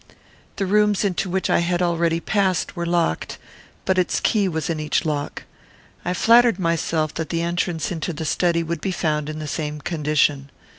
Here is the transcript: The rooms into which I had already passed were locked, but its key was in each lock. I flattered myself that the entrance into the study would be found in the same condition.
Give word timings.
The 0.55 0.65
rooms 0.65 1.03
into 1.05 1.29
which 1.29 1.47
I 1.47 1.59
had 1.59 1.79
already 1.79 2.19
passed 2.19 2.75
were 2.75 2.87
locked, 2.87 3.37
but 3.85 3.99
its 3.99 4.19
key 4.19 4.47
was 4.47 4.67
in 4.67 4.79
each 4.79 5.05
lock. 5.05 5.43
I 6.03 6.15
flattered 6.15 6.57
myself 6.57 7.13
that 7.13 7.29
the 7.29 7.43
entrance 7.43 7.91
into 7.91 8.11
the 8.11 8.25
study 8.25 8.63
would 8.63 8.81
be 8.81 8.91
found 8.91 9.29
in 9.29 9.37
the 9.37 9.45
same 9.47 9.79
condition. 9.79 10.49